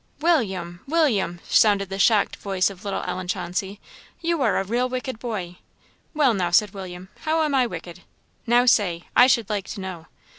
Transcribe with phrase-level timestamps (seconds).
[0.19, 0.79] "William!
[0.87, 3.79] William!" sounded the shocked voice of little Ellen Chauncey
[4.19, 5.57] "you are a real wicked boy!"
[6.15, 7.99] "Well, now!" said William, "how am I wicked?
[8.47, 10.07] Now say I should like to know.